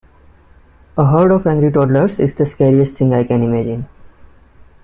A 0.97 1.03
horde 1.05 1.31
of 1.35 1.45
angry 1.45 1.71
toddlers 1.71 2.19
is 2.19 2.33
the 2.33 2.47
scariest 2.47 2.95
thing 2.95 3.13
I 3.13 3.23
can 3.23 3.43
imagine. 3.43 3.87